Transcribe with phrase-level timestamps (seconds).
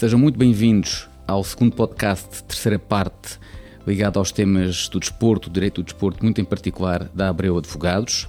[0.00, 3.38] Sejam muito bem-vindos ao segundo podcast, terceira parte,
[3.86, 8.26] ligado aos temas do desporto, do direito do desporto, muito em particular da Abreu Advogados.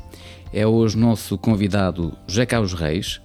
[0.52, 3.22] É hoje nosso convidado José Carlos Reis,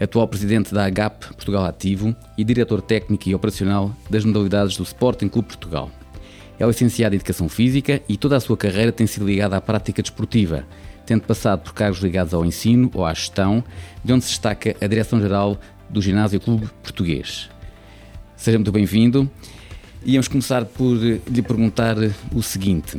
[0.00, 5.28] atual presidente da AGAP Portugal Ativo e diretor técnico e operacional das modalidades do Sporting
[5.28, 5.90] Clube Portugal.
[6.58, 10.00] É licenciado em Educação Física e toda a sua carreira tem sido ligada à prática
[10.00, 10.64] desportiva,
[11.04, 13.62] tendo passado por cargos ligados ao ensino ou à gestão,
[14.02, 15.60] de onde se destaca a Direção-Geral
[15.90, 17.50] do Ginásio Clube Português.
[18.40, 19.30] Seja muito bem-vindo.
[20.02, 21.94] Íamos começar por lhe perguntar
[22.34, 22.98] o seguinte: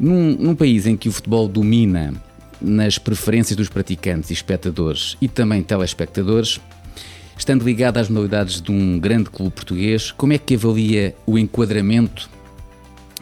[0.00, 2.12] num, num país em que o futebol domina
[2.60, 6.60] nas preferências dos praticantes e espectadores e também telespectadores,
[7.38, 12.28] estando ligado às modalidades de um grande clube português, como é que avalia o enquadramento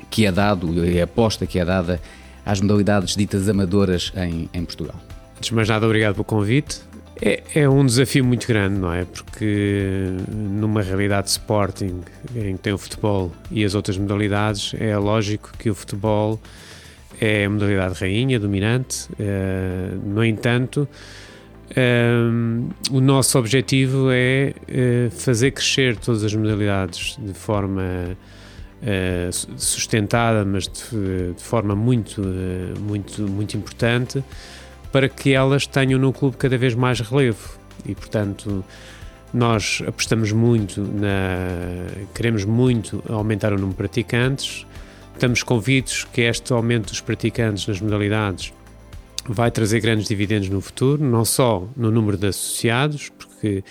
[0.09, 2.01] que é dado e a aposta que é dada
[2.47, 4.99] às modalidades ditas amadoras em, em Portugal?
[5.37, 6.80] Antes de mais nada, obrigado pelo convite.
[7.20, 9.05] É, é, um desafio muito grande, não é?
[9.05, 12.02] Porque numa realidade de Sporting
[12.34, 16.38] em que tem o futebol e as outras modalidades, é lógico que o futebol
[17.21, 19.09] é a modalidade rainha, dominante.
[19.13, 20.87] Uh, no entanto,
[21.76, 27.82] um, o nosso objetivo é uh, fazer crescer todas as modalidades de forma
[28.82, 32.23] uh, sustentada, mas de, de forma muito,
[32.80, 34.23] muito, muito importante,
[34.97, 37.59] para que elas tenham no clube cada vez mais relevo.
[37.85, 38.65] E, portanto,
[39.30, 41.87] nós apostamos muito na.
[42.15, 44.65] queremos muito aumentar o número de praticantes
[45.13, 48.55] Estamos convictos que este aumento dos praticantes nas modalidades
[49.27, 53.63] vai trazer grandes dividendos no futuro, não só no número de associados, porque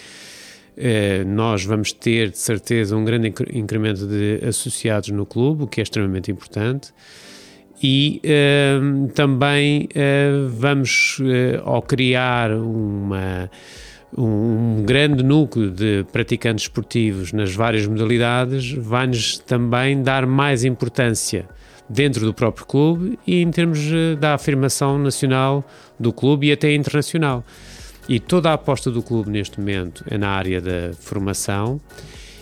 [0.77, 5.81] eh, nós vamos ter de certeza um grande incremento de associados no clube, o que
[5.81, 6.93] é extremamente importante.
[7.83, 8.79] E eh,
[9.13, 13.49] também eh, vamos, eh, ao criar uma
[14.17, 21.49] um grande núcleo de praticantes esportivos nas várias modalidades vai-nos também dar mais importância
[21.89, 25.63] dentro do próprio clube e em termos eh, da afirmação nacional
[25.99, 27.43] do clube e até internacional.
[28.07, 31.81] E toda a aposta do clube neste momento é na área da formação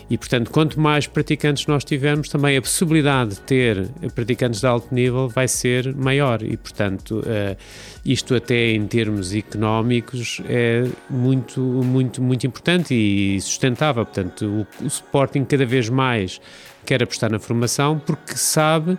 [0.08, 4.94] e, portanto, quanto mais praticantes nós tivermos, também a possibilidade de ter praticantes de alto
[4.94, 6.42] nível vai ser maior.
[6.42, 7.56] E, portanto, uh,
[8.04, 14.04] isto até em termos económicos é muito, muito, muito importante e sustentável.
[14.04, 16.40] Portanto, o, o Sporting cada vez mais
[16.84, 18.98] quer apostar na formação porque sabe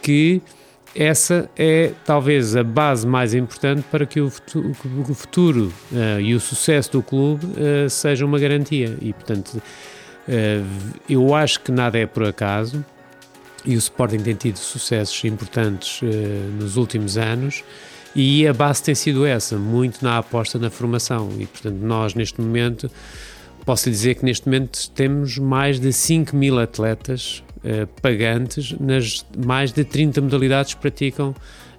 [0.00, 0.40] que
[0.94, 4.76] essa é talvez a base mais importante para que o futuro,
[5.08, 8.96] o futuro uh, e o sucesso do clube uh, seja uma garantia.
[9.00, 9.97] E, portanto, eh,
[11.08, 12.84] eu acho que nada é por acaso
[13.64, 16.06] e o Sporting tem tido sucessos importantes eh,
[16.58, 17.64] nos últimos anos
[18.14, 21.30] e a base tem sido essa, muito na aposta na formação.
[21.38, 22.90] E portanto nós neste momento
[23.64, 29.72] posso dizer que neste momento temos mais de 5 mil atletas uh, pagantes nas mais
[29.72, 31.34] de 30 modalidades que praticam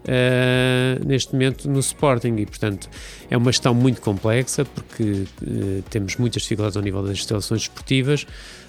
[0.10, 2.90] uh, neste momento no Sporting e, portanto,
[3.30, 8.26] é uma gestão muito complexa porque uh, temos muitas dificuldades ao nível das instalações esportivas,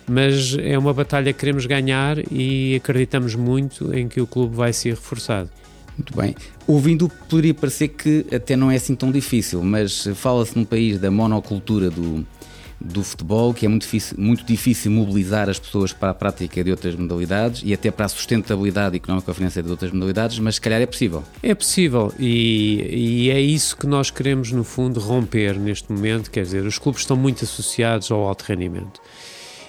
[0.06, 4.72] mas é uma batalha que queremos ganhar e acreditamos muito em que o clube vai
[4.72, 5.48] ser reforçado.
[5.96, 6.34] Muito bem.
[6.66, 11.10] Ouvindo, poderia parecer que até não é assim tão difícil, mas fala-se num país da
[11.10, 12.24] monocultura do,
[12.80, 16.70] do futebol, que é muito difícil, muito difícil mobilizar as pessoas para a prática de
[16.70, 20.80] outras modalidades e até para a sustentabilidade económica financeira de outras modalidades, mas se calhar
[20.80, 21.22] é possível.
[21.42, 26.30] É possível e, e, é isso que nós queremos, no fundo, romper neste momento.
[26.30, 29.00] Quer dizer, os clubes estão muito associados ao alto rendimento.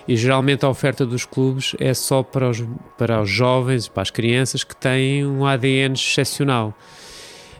[0.08, 2.64] E geralmente a oferta dos clubes é só para os,
[2.98, 6.76] para os jovens, para as crianças que têm um ADN excepcional.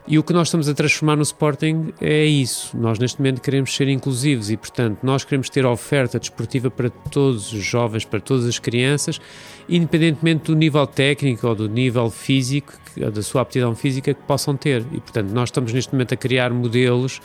[0.08, 2.76] E o que nós estamos a transformar no Sporting é isso.
[2.76, 7.54] Nós, neste momento, queremos ser inclusivos e, portanto, nós queremos ter oferta desportiva para todos
[7.54, 9.22] os jovens, para todas as crianças,
[9.70, 12.74] independentemente do nível técnico ou do nível físico,
[13.14, 14.84] da sua aptidão física que possam ter.
[14.92, 17.22] E, portanto, nós estamos neste momento a criar modelos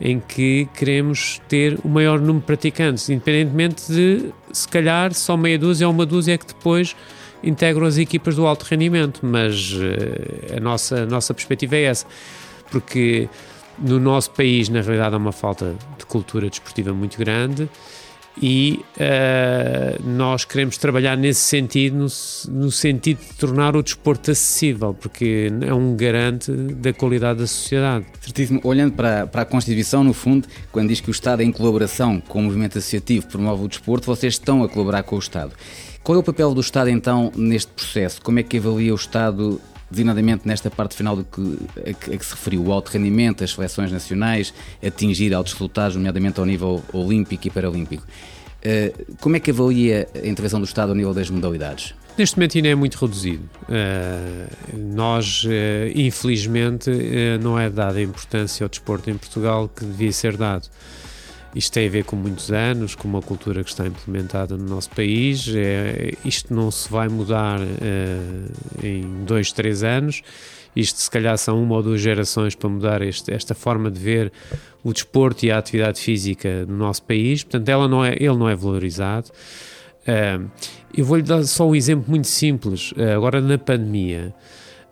[0.00, 5.58] em que queremos ter o maior número de praticantes, independentemente de, se calhar, só meia
[5.58, 6.96] dúzia ou uma dúzia é que depois
[7.44, 12.06] integram as equipas do alto rendimento, mas uh, a, nossa, a nossa perspectiva é essa,
[12.70, 13.28] porque
[13.78, 17.68] no nosso país, na realidade, há uma falta de cultura desportiva muito grande
[18.40, 22.06] e uh, nós queremos trabalhar nesse sentido, no,
[22.52, 28.06] no, sentido de tornar o desporto acessível, porque é um garante da qualidade da sociedade.
[28.20, 28.60] Certíssimo.
[28.64, 32.40] Olhando para, para a Constituição, no fundo, quando diz que o Estado, em colaboração com
[32.40, 35.52] o movimento associativo, promove o desporto, vocês estão a colaborar com o Estado.
[36.04, 38.20] Qual é o papel do Estado então neste processo?
[38.20, 39.58] Como é que avalia o Estado
[39.90, 43.42] designadamente nesta parte final do que, a, que, a que se referiu, o alto rendimento,
[43.42, 44.52] as seleções nacionais,
[44.86, 48.06] atingir altos resultados, nomeadamente ao nível olímpico e paralímpico.
[49.18, 51.94] Como é que avalia a intervenção do Estado ao nível das modalidades?
[52.18, 53.48] Neste momento ainda é muito reduzido.
[53.62, 55.48] Uh, nós, uh,
[55.94, 60.68] infelizmente, uh, não é dada a importância ao desporto em Portugal que devia ser dado.
[61.54, 64.90] Isto tem a ver com muitos anos, com uma cultura que está implementada no nosso
[64.90, 65.46] país.
[65.54, 67.60] É, isto não se vai mudar
[68.82, 70.22] em dois, três anos.
[70.74, 74.32] Isto, se calhar, são uma ou duas gerações para mudar este, esta forma de ver
[74.82, 77.44] o desporto e a atividade física no nosso país.
[77.44, 79.30] Portanto, ela não é, ele não é valorizado.
[80.02, 80.50] Uh,
[80.92, 82.92] eu vou-lhe dar só um exemplo muito simples.
[82.92, 84.34] Uh, agora, na pandemia,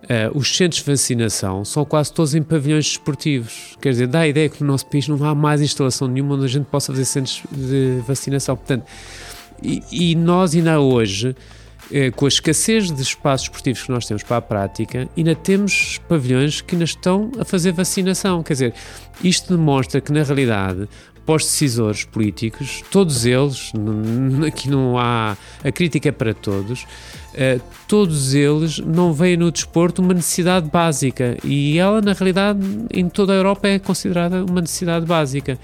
[0.05, 3.77] uh, os centros de vacinação são quase todos em pavilhões desportivos.
[3.81, 6.45] Quer dizer, dá a ideia que no nosso país não há mais instalação nenhuma onde
[6.45, 8.57] a gente possa fazer centros de vacinação.
[8.57, 8.85] Portanto,
[9.63, 11.37] e, e nós ainda hoje,
[12.17, 16.61] com a escassez de espaços esportivos que nós temos para a prática, ainda temos pavilhões
[16.61, 18.43] que ainda estão a fazer vacinação.
[18.43, 18.75] Quer dizer,
[19.23, 20.89] isto demonstra que, na realidade,
[21.27, 23.73] os decisores políticos, todos eles,
[24.47, 26.85] aqui não há a crítica é para todos,
[27.34, 32.61] uh, todos eles não veem no desporto uma necessidade básica e ela, na realidade,
[32.93, 35.58] em toda a Europa é considerada uma necessidade básica.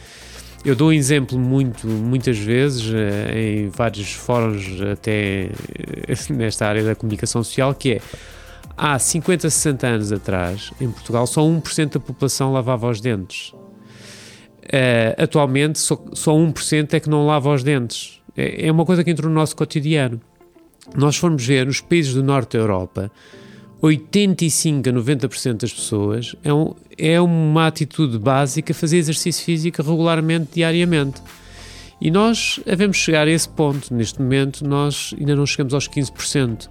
[0.65, 6.83] Eu dou um exemplo muito, muitas vezes, uh, em vários fóruns, até uh, nesta área
[6.83, 8.01] da comunicação social, que é
[8.77, 13.55] há 50, 60 anos atrás, em Portugal, só 1% da população lavava os dentes
[15.17, 18.21] atualmente, só, só 1% é que não lava os dentes.
[18.37, 20.21] É, é uma coisa que entrou no nosso cotidiano.
[20.97, 23.11] Nós formos ver nos países do norte da Europa,
[23.81, 30.51] 85 a 90% das pessoas é, um, é uma atitude básica fazer exercício físico regularmente,
[30.55, 31.23] diariamente.
[32.01, 33.93] E nós devemos chegar a esse ponto.
[33.93, 36.69] Neste momento, nós ainda não chegamos aos 15%.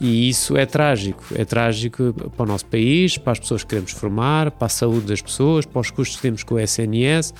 [0.00, 1.24] E isso é trágico.
[1.34, 5.06] É trágico para o nosso país, para as pessoas que queremos formar, para a saúde
[5.06, 7.34] das pessoas, para os custos que temos com o SNS.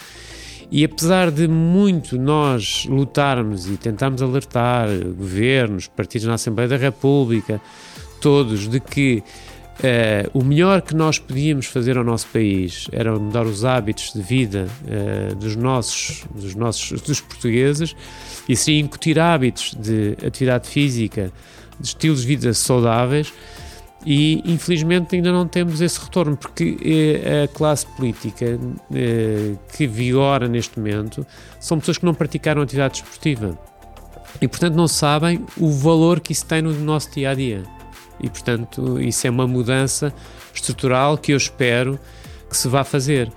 [0.74, 7.60] E apesar de muito nós lutarmos e tentarmos alertar governos, partidos na Assembleia da República,
[8.22, 13.44] todos, de que uh, o melhor que nós podíamos fazer ao nosso país era mudar
[13.44, 17.94] os hábitos de vida uh, dos nossos, dos nossos, dos portugueses,
[18.48, 21.30] e seria incutir hábitos de atividade física
[21.78, 23.30] de estilos de vida saudáveis
[24.04, 28.58] e infelizmente ainda não temos esse retorno porque eh, a classe política
[28.92, 31.26] eh, que vigora neste momento
[31.60, 33.58] são pessoas que não praticaram atividade esportiva.
[34.40, 37.62] E portanto não sabem o valor que isso tem no nosso dia a dia.
[38.20, 40.12] E portanto isso é uma mudança
[40.52, 41.98] estrutural que eu espero
[42.48, 43.30] que se vá fazer.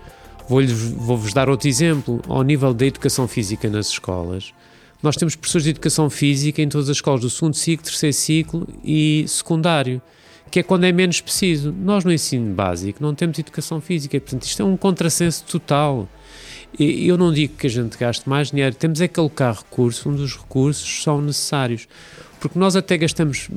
[0.48, 2.22] Vou-vos vou dar outro exemplo.
[2.28, 4.54] Ao nível da educação física nas escolas
[5.06, 8.68] nós temos professores de educação física em todas as escolas do segundo ciclo, terceiro ciclo
[8.84, 10.02] e secundário,
[10.52, 11.74] que é quando é menos preciso.
[11.78, 16.08] Nós no ensino básico não temos educação física, portanto isto é um contrassenso total.
[16.78, 20.06] E eu não digo que a gente gaste mais dinheiro, temos é que alocar recursos
[20.06, 21.88] onde os recursos são necessários.
[22.40, 23.50] Porque nós até gastamos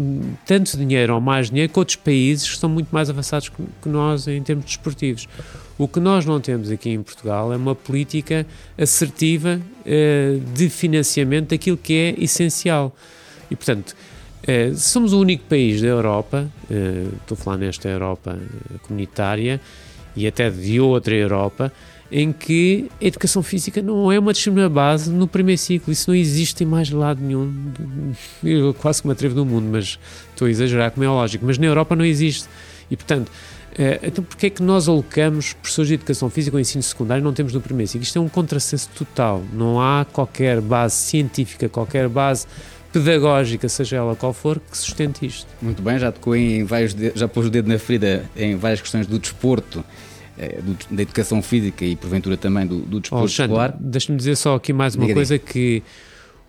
[0.46, 4.26] tanto dinheiro ou mais dinheiro que outros países que estão muito mais avançados que nós
[4.29, 5.29] em termos desportivos.
[5.76, 8.46] O que nós não temos aqui em Portugal é uma política
[8.76, 12.94] assertiva uh, de financiamento daquilo que é essencial.
[13.50, 13.94] E, portanto,
[14.48, 18.38] uh, somos o único país da Europa, uh, estou a falar nesta Europa
[18.82, 19.60] comunitária
[20.16, 21.72] e até de outra Europa,
[22.10, 25.92] em que a educação física não é uma disciplina base no primeiro ciclo.
[25.92, 27.54] Isso não existe em mais lado nenhum.
[28.43, 29.98] Eu quase que me atrevo do mundo, mas
[30.31, 31.44] estou a exagerar, como é lógico.
[31.44, 32.48] Mas na Europa não existe.
[32.90, 33.31] E, portanto,
[34.02, 37.32] então, porquê é que nós alocamos professores de educação física ao ensino secundário e não
[37.32, 38.02] temos no primeiro ciclo?
[38.02, 39.44] Isto é um contrassenso total.
[39.52, 42.46] Não há qualquer base científica, qualquer base
[42.92, 45.46] pedagógica, seja ela qual for, que sustente isto.
[45.60, 49.06] Muito bem, já tocou em vários, já pôs o dedo na ferida em várias questões
[49.06, 49.84] do desporto,
[50.38, 53.76] eh, do, da educação física e porventura também do, do desporto oh, escolar.
[53.78, 55.82] Deixa-me dizer só aqui mais uma Diga coisa que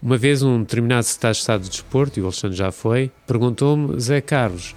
[0.02, 4.00] uma vez um determinado secretário de Estado de Desporto, e o Alexandre já foi, perguntou-me,
[4.00, 4.74] Zé Carlos,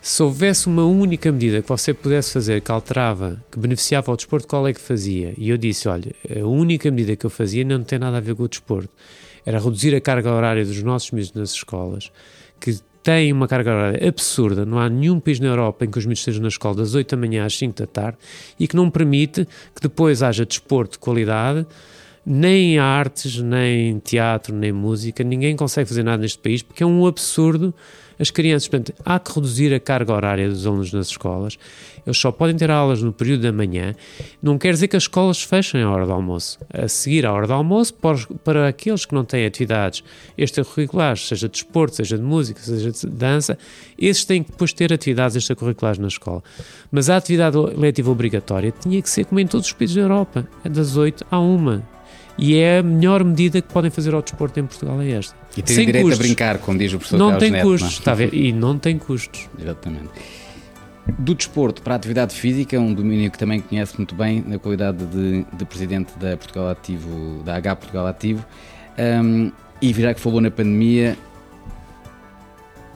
[0.00, 4.46] se houvesse uma única medida que você pudesse fazer que alterava, que beneficiava o desporto,
[4.46, 5.32] qual é que fazia?
[5.36, 8.34] E eu disse: olha, a única medida que eu fazia não tem nada a ver
[8.34, 8.90] com o desporto.
[9.44, 12.10] Era reduzir a carga horária dos nossos miúdos nas escolas,
[12.60, 14.64] que têm uma carga horária absurda.
[14.64, 17.10] Não há nenhum país na Europa em que os miúdos estejam na escola das 8
[17.10, 18.18] da manhã às 5 da tarde
[18.58, 21.66] e que não permite que depois haja desporto de qualidade
[22.26, 27.06] nem artes, nem teatro, nem música, ninguém consegue fazer nada neste país porque é um
[27.06, 27.74] absurdo
[28.18, 28.68] as crianças.
[28.68, 31.58] Portanto, há que reduzir a carga horária dos alunos nas escolas.
[32.06, 33.94] Eles só podem ter aulas no período da manhã.
[34.42, 36.58] Não quer dizer que as escolas fechem a hora do almoço.
[36.72, 40.04] A seguir à hora do almoço, para, para aqueles que não têm atividades
[40.36, 43.58] extracurriculares, seja de desporto, seja de música, seja de dança,
[43.98, 46.42] esses têm que depois ter atividades extracurriculares na escola.
[46.90, 50.46] Mas a atividade letiva obrigatória tinha que ser como em todos os países da Europa,
[50.64, 51.93] é das 8 à 1
[52.36, 55.36] E é a melhor medida que podem fazer ao desporto em Portugal é esta.
[55.56, 56.20] E tem Sem direito custos.
[56.20, 57.88] a brincar, como diz o professor não Carlos tem Neto, custos, não?
[57.88, 57.98] É?
[57.98, 58.34] está a ver?
[58.34, 59.48] E não tem custos.
[59.60, 60.08] Exatamente.
[61.18, 65.04] Do desporto para a atividade física, um domínio que também conhece muito bem na qualidade
[65.06, 68.44] de, de presidente da Portugal Ativo, da H Portugal Ativo,
[69.22, 71.16] um, e já que falou na pandemia,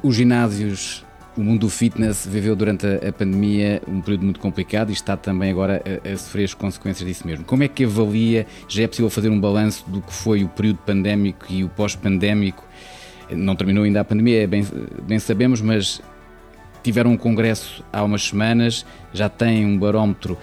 [0.02, 1.04] os ginásios,
[1.38, 5.52] o mundo do fitness viveu durante a, pandemia um período muito complicado e está também
[5.52, 7.44] agora a, a, sofrer as consequências disso mesmo.
[7.44, 10.78] Como é que avalia, já é possível fazer um balanço do que foi o período
[10.78, 12.64] pandémico e o pós-pandémico?
[13.30, 14.66] Não terminou ainda a pandemia, bem,
[15.06, 16.02] bem sabemos, mas
[16.82, 20.36] tiveram um congresso há umas semanas, já têm um barómetro,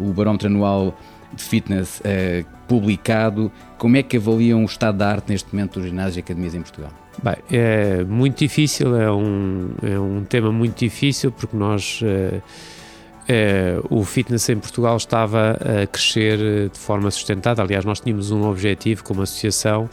[0.00, 0.98] o barómetro anual
[1.30, 3.52] de fitness uh, publicado.
[3.76, 6.62] Como é que avaliam o estado da arte neste momento dos ginásios e academias em
[6.62, 7.07] Portugal?
[7.22, 12.00] Bem, é muito difícil, é um, é um tema muito difícil porque nós.
[12.02, 12.40] É,
[13.30, 17.60] é, o fitness em Portugal estava a crescer de forma sustentada.
[17.60, 19.90] Aliás, nós tínhamos um objetivo como associação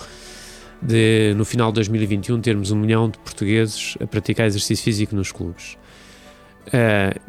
[0.82, 5.34] de, no final de 2021, termos um milhão de portugueses a praticar exercício físico nos
[5.34, 5.77] clubes.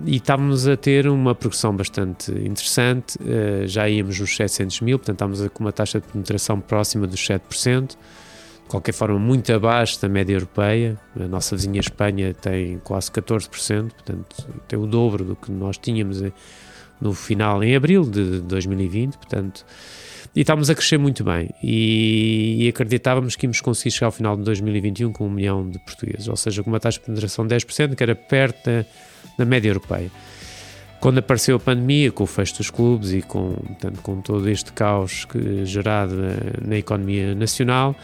[0.04, 3.18] E estávamos a ter uma progressão bastante interessante,
[3.66, 7.96] já íamos nos 700 mil, portanto estávamos com uma taxa de penetração próxima dos 7%,
[8.66, 13.92] de qualquer forma muito abaixo da média europeia, a nossa vizinha Espanha tem quase 14%,
[13.92, 16.20] portanto tem o dobro do que nós tínhamos
[17.00, 19.64] no final, em abril de 2020, portanto,
[20.34, 24.36] e estávamos a crescer muito bem e, e, acreditávamos que íamos conseguir chegar ao final
[24.36, 27.54] de 2021 com um milhão de portugueses, ou seja, com uma taxa de penetração de
[27.54, 28.84] 10%, que era perto da
[29.38, 30.10] na média europeia.
[30.98, 34.72] Quando apareceu a pandemia, com o fecho dos clubes e com, portanto, com todo este
[34.72, 37.94] caos que, gerado na, na, economia nacional,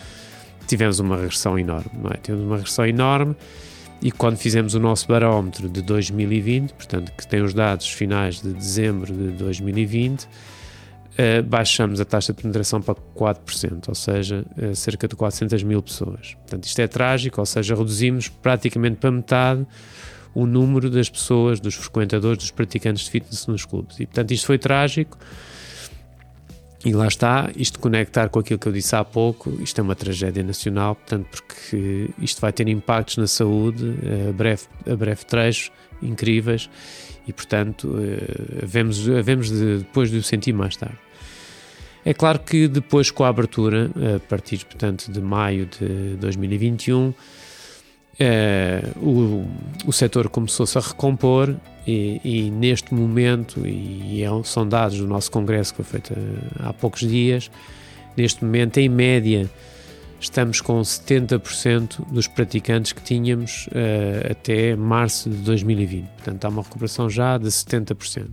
[0.67, 2.17] tivemos uma regressão enorme, não é?
[2.17, 3.37] Tivemos uma regressão enorme
[4.03, 8.53] e quando fizemos o nosso barómetro de 2020, portanto, que tem os dados finais de
[8.53, 10.29] dezembro de 2020, uh,
[11.17, 15.81] eh, baixamos a taxa de penetração para 4%, ou seja, uh, cerca de 400 mil
[15.81, 16.35] pessoas.
[16.35, 19.67] Portanto, isto é trágico, ou seja, reduzimos praticamente para metade
[20.35, 24.01] o número das pessoas, dos frequentadores, dos praticantes de fitness nos clubes.
[24.01, 25.19] E portanto isto foi trágico.
[26.85, 29.95] E lá está, isto conectar com aquilo que eu disse há pouco, isto é uma
[29.95, 33.95] tragédia nacional, portanto, porque isto vai ter impactos na saúde
[34.29, 35.71] a breve, a breve trecho,
[36.03, 36.69] incríveis,
[37.27, 40.99] e portanto, eh, havemos, havemos de, depois de o sentir mais tarde.
[42.05, 47.15] É claro que depois com a abertura, a partir, portanto, de maio de 2021,
[48.19, 49.45] é, o,
[49.87, 55.31] o setor começou-se a recompor e, e, neste momento, e é, são dados do nosso
[55.31, 57.51] congresso que foi feito eh, há poucos dias,
[58.17, 59.51] neste momento, em média,
[60.21, 66.07] estamos com 70% dos praticantes que tínhamos uh, até março de 2020.
[66.07, 68.29] Portanto, há uma recuperação já de 70%.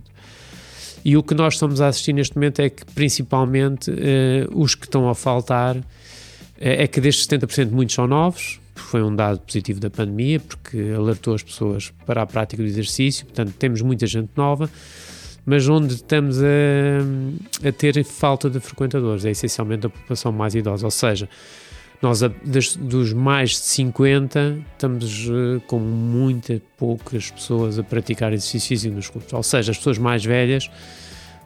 [1.04, 3.90] E o que nós estamos a assistir neste momento é que, principalmente,
[4.52, 5.78] os que estão a faltar,
[6.58, 11.34] é que destes 70% muitos são novos, foi um dado positivo da pandemia, porque alertou
[11.34, 14.70] as pessoas para a prática do exercício, portanto, temos muita gente nova,
[15.44, 20.86] mas onde estamos a, a ter falta de frequentadores é essencialmente a população mais idosa,
[20.86, 21.28] ou seja,
[22.02, 22.20] nós
[22.78, 29.08] dos mais de 50 estamos uh, com muitas poucas pessoas a praticar exercício físico nos
[29.10, 30.70] clubes, ou seja, as pessoas mais velhas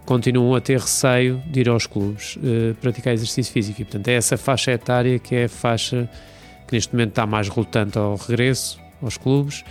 [0.04, 3.82] continuam a ter receio de ir aos clubes uh, praticar exercício físico.
[3.82, 6.08] E portanto é essa faixa etária que é a faixa
[6.66, 9.64] que neste momento está mais relutante ao regresso aos clubes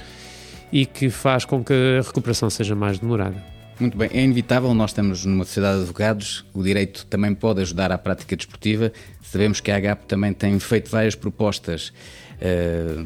[0.71, 3.53] e que faz com que a recuperação seja mais demorada.
[3.79, 7.91] Muito bem, é inevitável, nós estamos numa sociedade de advogados, o direito também pode ajudar
[7.91, 8.93] à prática desportiva.
[9.21, 11.91] Sabemos que a AGAP também tem feito várias propostas,
[12.37, 13.05] uh,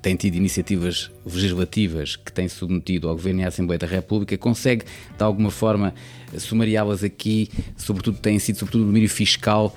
[0.00, 4.38] tem tido iniciativas legislativas que tem submetido ao Governo e à Assembleia da República.
[4.38, 5.92] Consegue, de alguma forma,
[6.38, 9.74] sumariá-las aqui, sobretudo tem sido sobretudo o domínio fiscal.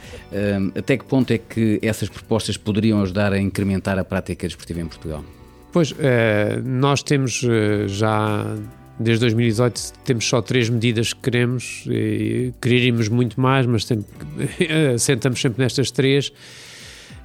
[0.77, 4.87] Até que ponto é que essas propostas poderiam ajudar a incrementar a prática desportiva em
[4.87, 5.23] Portugal?
[5.71, 8.55] Pois, eh, nós temos eh, já
[8.99, 14.07] desde 2018 temos só três medidas que queremos, e quereríamos muito mais, mas sempre,
[14.99, 16.33] sentamos sempre nestas três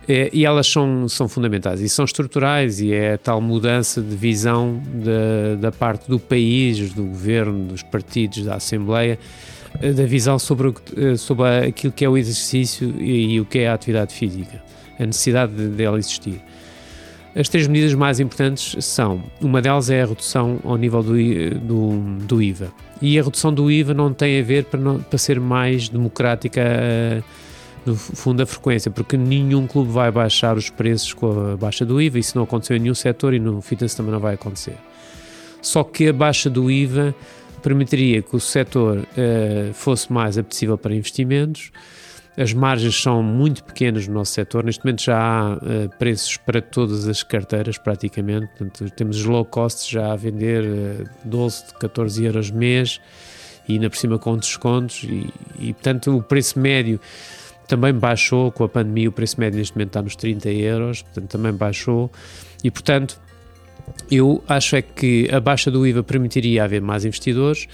[0.09, 4.15] é, e elas são, são fundamentais e são estruturais e é a tal mudança de
[4.15, 9.19] visão da, da parte do país, do governo, dos partidos, da Assembleia,
[9.81, 13.61] eh, da visão sobre, eh, sobre aquilo que é o exercício e, e o que
[13.61, 14.63] é a atividade física,
[14.99, 16.41] a necessidade dela de existir.
[17.35, 21.15] As três medidas mais importantes são, uma delas é a redução ao nível do,
[21.59, 22.73] do, do IVA.
[23.03, 26.63] E a redução do IVA não tem a ver para, não, para ser mais democrática
[27.85, 32.01] no fundo a frequência, porque nenhum clube vai baixar os preços com a baixa do
[32.01, 34.77] IVA, isso não aconteceu em nenhum setor e no fitness também não vai acontecer.
[35.61, 37.15] Só que a baixa do IVA
[37.63, 41.71] permitiria que o setor uh, fosse mais apetecível para investimentos
[42.37, 44.65] as margens são muito pequenas no nosso setor.
[44.65, 45.59] Neste momento já há uh,
[45.99, 48.49] preços para todas as carteiras, praticamente.
[48.59, 53.01] Portanto, temos os low cost já a vender uh, 12, 14 euros mês
[53.69, 55.05] e ainda por cima com descontos.
[55.05, 57.01] E, e, portanto, o preço médio
[57.67, 59.09] também baixou com a pandemia.
[59.09, 62.11] O preço médio neste momento está nos 30 euros, portanto, também baixou.
[62.63, 63.21] E, portanto,
[64.11, 67.69] eu acho é que a baixa do IVA permitiria haver mais investidores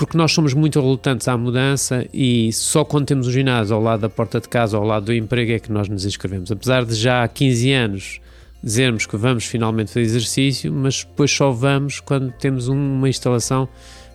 [0.00, 4.00] porque nós somos muito relutantes à mudança e só quando temos o ginásio ao lado
[4.00, 6.50] da porta de casa, ao lado do emprego, é que nós nos inscrevemos.
[6.50, 8.20] Apesar de já há 15 anos
[8.64, 13.68] dizermos que vamos finalmente fazer exercício, mas depois só vamos quando temos uma instalação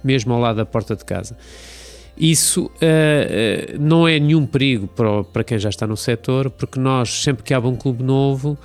[0.03, 1.37] mesmo ao lado da porta de casa.
[2.17, 6.79] Isso uh, uh, não é nenhum perigo para, para quem já está no setor, porque
[6.79, 8.57] nós, sempre que abre um clube novo,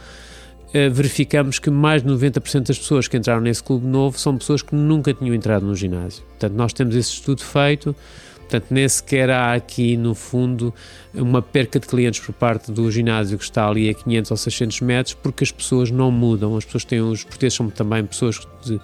[0.72, 4.62] eh, verificamos que mais de 90% das pessoas que entraram nesse clube novo são pessoas
[4.62, 6.22] que nunca tinham entrado no ginásio.
[6.28, 7.94] Portanto, nós temos esse estudo feito,
[8.38, 10.72] portanto, nem sequer há aqui, no fundo,
[11.12, 14.80] uma perca de clientes por parte do ginásio que está ali a 500 ou 600
[14.82, 16.56] metros, porque as pessoas não mudam.
[16.56, 18.80] As pessoas têm, os portugueses são também pessoas de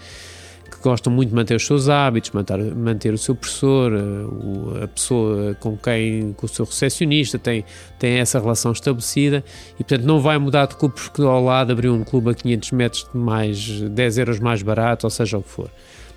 [0.86, 5.54] gostam muito de manter os seus hábitos, manter, manter o seu professor, eh, a pessoa
[5.58, 7.64] com quem, com o seu recepcionista, tem,
[7.98, 9.42] tem essa relação estabelecida
[9.74, 12.70] e, portanto, não vai mudar de clube porque ao lado abriu um clube a 500
[12.70, 15.68] metros de mais 10 euros mais barato, ou seja o que for.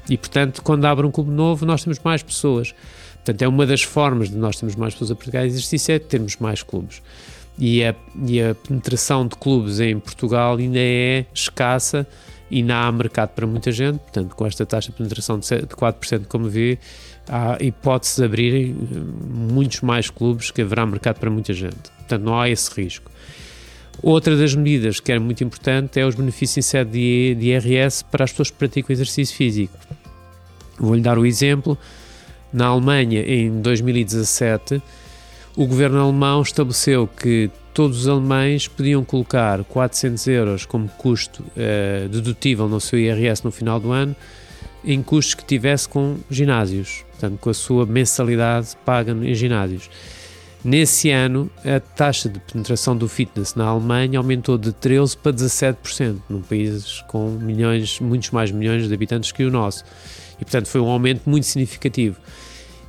[0.07, 2.71] E, portanto, quando abre um clube novo, nós temos mais pessoas.
[3.15, 6.38] Portanto, é uma das formas de nós termos mais pessoas a praticar exercício é termos
[6.38, 7.01] mais clubes.
[7.57, 7.95] E a,
[8.27, 12.07] e a penetração de clubes em Portugal ainda é escassa
[12.50, 16.25] e não há mercado para muita gente, portanto, com esta taxa de penetração de 4%,
[16.27, 16.79] como vê,
[17.27, 18.96] há hipótese de abrirem eh,
[19.29, 21.91] muitos mais clubes que haverá mercado para muita gente.
[21.98, 23.12] Portanto, não há esse risco.
[24.01, 28.03] Outra das medidas que é muito importante é os benefícios em sede de, de IRS
[28.06, 29.77] para as pessoas que praticam exercício físico.
[30.77, 31.77] Vou-lhe dar o exemplo.
[32.51, 34.82] Na Alemanha, em 2017,
[35.56, 42.09] o governo alemão estabeleceu que todos os alemães podiam colocar 400 euros como custo uh,
[42.09, 44.13] dedutível no seu IRS no final do ano,
[44.83, 49.89] em custos que tivesse com ginásios, portanto, com a sua mensalidade paga em ginásios.
[50.61, 56.18] Nesse ano, a taxa de penetração do fitness na Alemanha aumentou de 13% para 17%,
[56.27, 59.85] num país com milhões, muitos mais milhões de habitantes que o nosso.
[60.33, 62.18] E, portanto, foi um aumento muito significativo.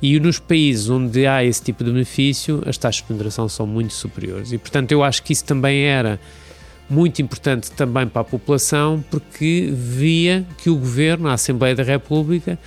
[0.01, 3.93] E nos países onde há esse tipo de benefício, as taxas de ponderação são muito
[3.93, 4.51] superiores.
[4.51, 6.19] E, portanto, eu acho que isso também era
[6.89, 12.57] muito importante também para a população, porque via que o governo, a Assembleia da República,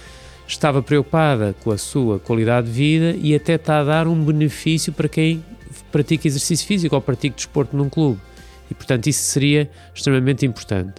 [0.46, 4.92] estava preocupada com a sua qualidade de vida e até está a dar um benefício
[4.92, 5.44] para quem
[5.90, 8.20] pratica exercício físico ou pratica desporto num clube.
[8.70, 10.94] E, portanto, isso seria extremamente importante.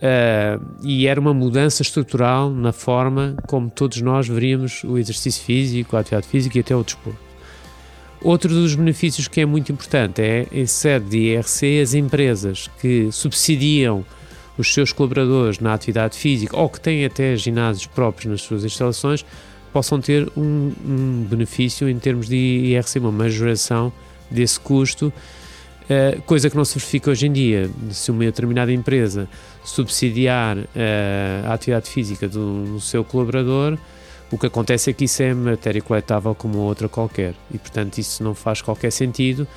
[0.00, 5.94] Uh, e era uma mudança estrutural na forma como todos nós veríamos o exercício físico,
[5.94, 7.18] a atividade física e até o desporto.
[8.22, 13.10] Outro dos benefícios que é muito importante é, em sede de IRC, as empresas que
[13.12, 14.04] subsidiam
[14.56, 19.24] os seus colaboradores na atividade física ou que têm até ginásios próprios nas suas instalações
[19.72, 23.92] possam ter um, um benefício em termos de IRC, uma majoração
[24.30, 25.12] desse custo
[25.90, 27.68] Uh, coisa que não se verifica hoje em dia.
[27.90, 29.28] Se uma determinada empresa
[29.64, 30.66] subsidiar uh,
[31.46, 33.76] a atividade física do, do, seu colaborador,
[34.30, 37.34] o que acontece é que isso é matéria coletável como outra qualquer.
[37.52, 39.48] E, portanto, isso não faz qualquer sentido,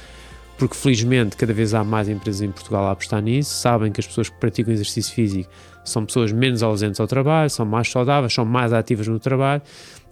[0.58, 4.08] porque felizmente cada vez há mais empresas em Portugal a apostar nisso, sabem que as
[4.08, 5.52] pessoas que praticam exercício físico
[5.86, 9.62] são pessoas menos ausentes ao trabalho, são mais saudáveis, são mais ativas no trabalho,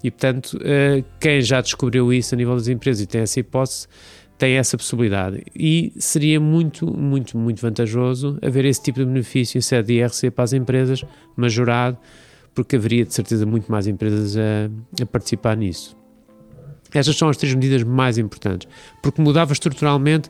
[0.03, 3.87] e, portanto, uh, quem já descobriu isso a nível das empresas e tem essa hipótese
[4.41, 5.43] tem essa possibilidade.
[5.55, 10.31] E seria muito, muito, muito vantajoso haver esse tipo de benefício em sede de IRC
[10.31, 11.05] para as empresas,
[11.37, 11.95] majorado,
[12.55, 15.95] porque haveria de certeza muito mais empresas a, a participar nisso.
[16.91, 18.67] Estas são as três medidas mais importantes,
[19.03, 20.27] porque mudava estruturalmente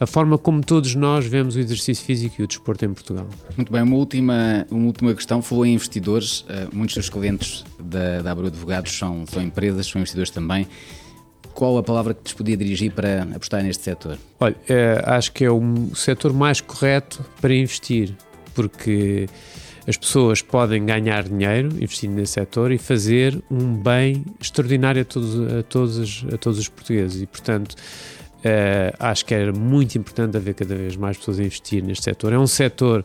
[0.00, 3.28] a forma como todos nós vemos o exercício físico e o desporto em Portugal.
[3.56, 5.40] Muito bem, uma última, uma última questão.
[5.40, 6.44] Falou em investidores.
[6.48, 10.66] Eh, muitos dos clientes da, da Abreu Advogados são, são empresas, são investidores também
[11.52, 14.18] qual a palavra que te podia dirigir para apostar neste setor?
[14.40, 18.14] Olha, é, acho que é o setor mais correto para investir,
[18.54, 19.28] porque
[19.86, 25.52] as pessoas podem ganhar dinheiro investindo nesse setor e fazer um bem extraordinário a todos,
[25.52, 27.22] a todos, a todos os portugueses.
[27.22, 27.74] E, portanto,
[28.44, 32.32] é, acho que era muito importante haver cada vez mais pessoas a investir neste setor.
[32.32, 33.04] É um setor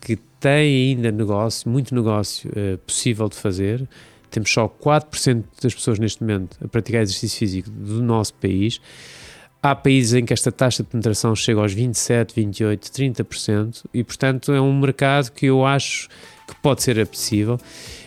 [0.00, 3.86] que tem ainda negócio, muito negócio é, possível de fazer
[4.34, 8.80] temos só 4% das pessoas neste momento a praticar exercício físico do nosso país.
[9.62, 14.52] Há países em que esta taxa de penetração chega aos 27, 28, 30% e, portanto,
[14.52, 16.08] é um mercado que eu acho
[16.46, 17.58] que pode ser apetecível.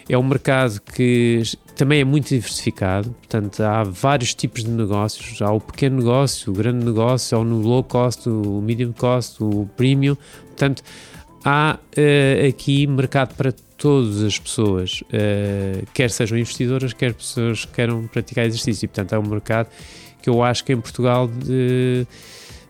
[0.07, 1.41] É um mercado que
[1.75, 6.55] também é muito diversificado, portanto há vários tipos de negócios, há o pequeno negócio, o
[6.55, 10.15] grande negócio, há o low cost, o medium cost, o premium,
[10.47, 10.83] portanto
[11.43, 17.73] há uh, aqui mercado para todas as pessoas, uh, quer sejam investidoras, quer pessoas que
[17.73, 19.69] queiram praticar exercício, e, portanto é um mercado
[20.21, 22.07] que eu acho que em Portugal de,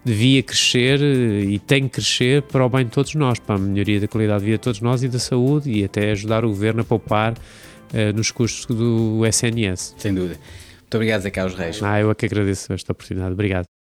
[0.03, 3.57] devia crescer eh, e tem que crescer para o bem de todos nós, para a
[3.57, 6.49] melhoria da qualidade de vida de todos nós e da saúde e até ajudar o
[6.49, 9.95] governo a poupar uh, nos custos do SNS.
[9.97, 10.39] Sem dúvida.
[10.81, 11.81] Muito obrigado, Zé Carlos Reis.
[11.81, 13.33] Ah, eu é que agradeço esta oportunidade.
[13.33, 13.76] Obrigado.